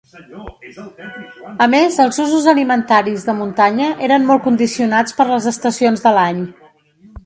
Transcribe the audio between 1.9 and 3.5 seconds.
els usos alimentaris de